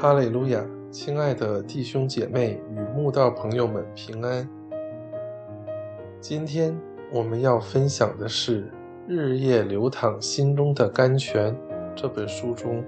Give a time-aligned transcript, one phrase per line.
[0.00, 4.48] 哈利路亚，亲爱的弟兄姐妹与慕道朋友们平安。
[6.20, 6.72] 今天
[7.12, 8.62] 我们要分享的是
[9.08, 11.52] 《日夜流淌心中的甘泉》
[11.96, 12.84] 这本书中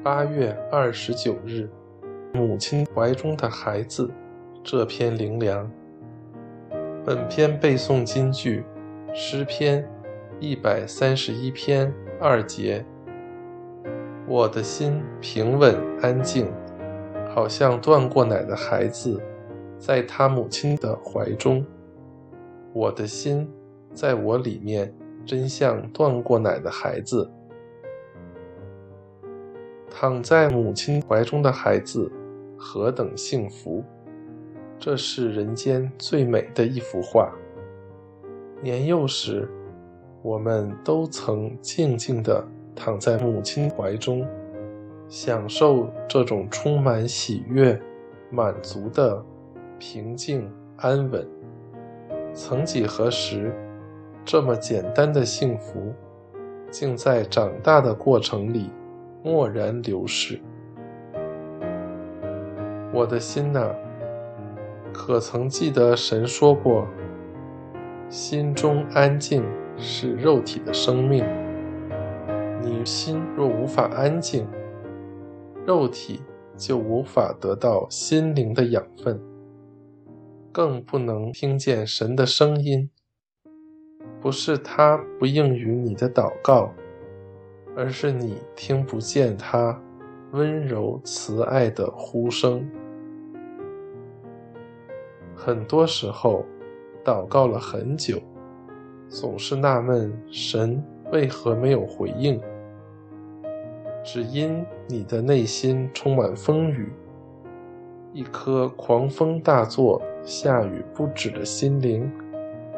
[0.00, 1.68] 八月二十九日
[2.32, 4.08] “母亲怀中的孩子”
[4.62, 5.68] 这篇灵粮。
[7.04, 8.64] 本篇背诵金句：
[9.12, 9.84] 诗篇
[10.38, 12.86] 一百三十一篇二节。
[14.26, 16.50] 我的心平稳安静，
[17.34, 19.20] 好像断过奶的孩子，
[19.78, 21.64] 在他母亲的怀中。
[22.72, 23.46] 我的心
[23.92, 24.94] 在我里面，
[25.26, 27.30] 真像断过奶的孩子。
[29.90, 32.10] 躺在母亲怀中的孩子，
[32.56, 33.84] 何等幸福！
[34.78, 37.30] 这是人间最美的一幅画。
[38.62, 39.46] 年幼时，
[40.22, 42.42] 我们都曾静静地。
[42.74, 44.26] 躺在母亲怀中，
[45.08, 47.80] 享受这种充满喜悦、
[48.30, 49.24] 满足的
[49.78, 51.26] 平静安稳。
[52.32, 53.54] 曾几何时，
[54.24, 55.92] 这么简单的幸福，
[56.70, 58.70] 竟在长大的过程里
[59.22, 60.40] 蓦然流逝。
[62.92, 63.72] 我的心呐，
[64.92, 66.86] 可曾记得神说过
[68.08, 69.44] ：“心中安静
[69.76, 71.24] 是肉体的生命。”
[72.64, 74.48] 你心若无法安静，
[75.66, 76.22] 肉体
[76.56, 79.20] 就无法得到心灵的养分，
[80.50, 82.88] 更不能听见神的声音。
[84.18, 86.72] 不是他不应允你的祷告，
[87.76, 89.78] 而是你听不见他
[90.32, 92.66] 温柔慈爱的呼声。
[95.34, 96.46] 很多时候，
[97.04, 98.18] 祷告了很久，
[99.06, 100.82] 总是纳闷神
[101.12, 102.40] 为何没有回应。
[104.04, 106.92] 只因你的内心充满风雨，
[108.12, 112.12] 一颗狂风大作、下雨不止的心灵，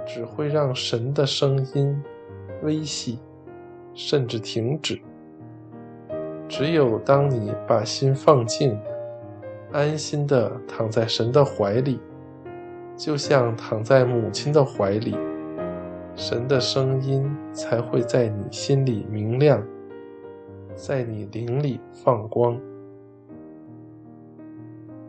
[0.06, 2.00] 只会让神的声音
[2.62, 3.19] 微细，
[3.92, 5.00] 甚至停止。
[6.48, 8.78] 只有当你把心放静，
[9.72, 11.98] 安心地躺在神的怀里，
[12.97, 15.16] 就像躺在母亲的怀里，
[16.14, 19.60] 神的声音才会在你心里明亮。
[20.76, 22.60] 在你灵里放光。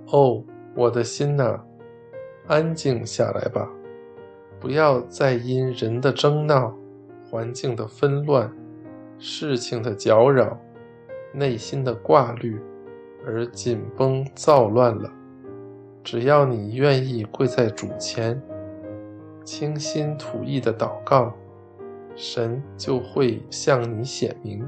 [0.10, 0.42] 哦，
[0.74, 1.60] 我的心呐，
[2.48, 3.70] 安静下来吧，
[4.62, 6.74] 不要再因人的争闹、
[7.30, 8.50] 环境的纷乱、
[9.20, 10.58] 事情的搅扰、
[11.34, 12.58] 内心的挂虑
[13.26, 15.12] 而紧绷躁乱了。
[16.02, 18.42] 只要你愿意跪在主前，
[19.44, 21.34] 倾心吐意的祷告，
[22.16, 24.66] 神就会向你显明。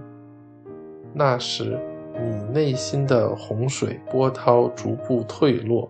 [1.14, 1.80] 那时，
[2.14, 5.90] 你内心的洪水波涛逐步退落，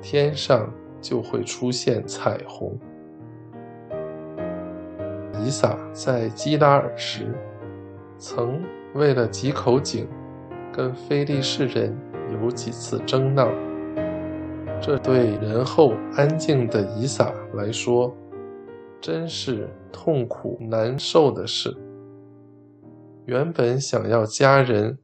[0.00, 2.78] 天上就会出现彩虹。
[5.42, 7.26] 以撒在基拉尔时，
[8.16, 8.62] 曾
[8.94, 10.08] 为了几口井，
[10.72, 11.94] 跟非利士人
[12.40, 13.48] 有几次争闹。
[14.80, 18.14] 这对仁厚安静的以撒来说，
[19.00, 21.76] 真是痛苦难受的事。
[23.26, 24.98] 原本想要家人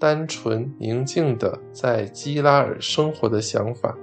[0.00, 3.94] 单纯宁静的在基拉尔生活的想法，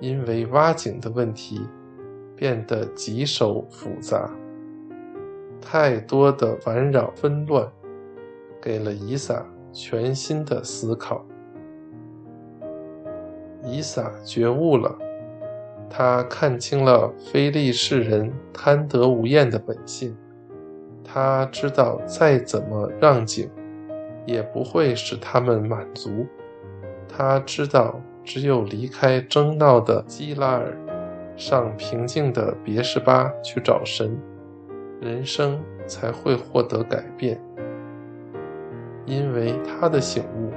[0.00, 1.60] 因为挖井的问题
[2.34, 4.30] 变得棘手复杂。
[5.60, 7.70] 太多的烦扰纷乱，
[8.62, 11.22] 给了以撒全新的思考。
[13.62, 14.96] 以撒觉悟了，
[15.90, 20.16] 他看清了非利士人贪得无厌的本性。
[21.14, 23.48] 他知道，再怎么让井，
[24.26, 26.26] 也不会使他们满足。
[27.08, 30.76] 他知道，只有离开争闹的基拉尔，
[31.36, 34.20] 上平静的别是巴去找神，
[35.00, 37.40] 人生才会获得改变。
[39.06, 40.50] 因为他的醒悟，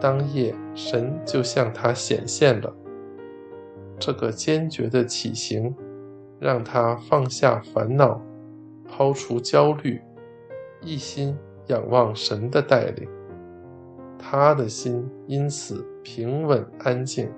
[0.00, 2.74] 当夜神就向他显现了。
[3.98, 5.76] 这个坚决的起行，
[6.40, 8.18] 让他放下烦恼。
[8.88, 10.00] 抛除焦虑，
[10.80, 11.36] 一心
[11.66, 13.08] 仰望神的带领，
[14.18, 17.30] 他的心因此平稳安静，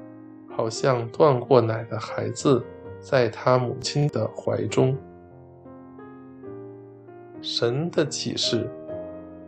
[0.48, 2.64] 好像断过奶的孩子
[3.00, 4.96] 在他母亲的怀中。
[7.42, 8.70] 神的启示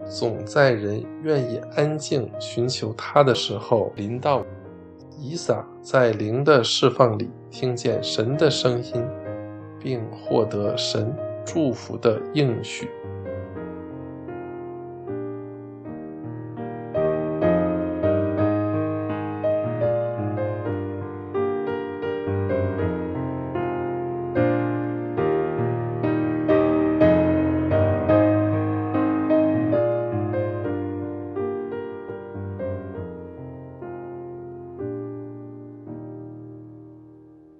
[0.07, 4.45] 总在人愿意安静寻求他的时候临到。
[5.19, 9.07] 以撒在灵的释放里听见神的声音，
[9.79, 11.15] 并获得神。
[11.45, 12.89] 祝福的应许。